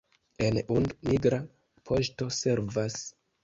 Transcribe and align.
En 0.45 0.57
Und 0.77 0.95
migra 1.11 1.41
poŝto 1.91 2.33
servas. 2.43 3.01